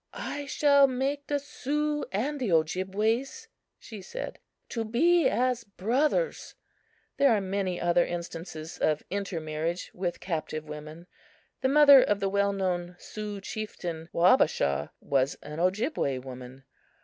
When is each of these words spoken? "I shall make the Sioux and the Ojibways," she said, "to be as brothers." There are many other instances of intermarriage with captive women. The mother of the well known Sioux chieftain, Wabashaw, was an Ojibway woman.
"I 0.13 0.47
shall 0.47 0.87
make 0.87 1.27
the 1.27 1.37
Sioux 1.37 2.05
and 2.11 2.39
the 2.39 2.51
Ojibways," 2.51 3.47
she 3.77 4.01
said, 4.01 4.39
"to 4.69 4.83
be 4.83 5.27
as 5.29 5.63
brothers." 5.63 6.55
There 7.17 7.29
are 7.29 7.39
many 7.39 7.79
other 7.79 8.03
instances 8.03 8.79
of 8.79 9.03
intermarriage 9.11 9.91
with 9.93 10.19
captive 10.19 10.67
women. 10.67 11.05
The 11.61 11.69
mother 11.69 12.01
of 12.01 12.19
the 12.19 12.29
well 12.29 12.51
known 12.51 12.95
Sioux 12.97 13.41
chieftain, 13.41 14.09
Wabashaw, 14.11 14.87
was 15.01 15.35
an 15.43 15.59
Ojibway 15.59 16.17
woman. 16.17 16.63